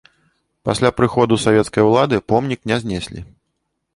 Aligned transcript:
Пасля 0.69 0.89
прыходу 1.01 1.33
савецкай 1.43 1.85
улады 1.89 2.21
помнік 2.33 2.61
не 2.71 2.77
знеслі. 2.85 3.19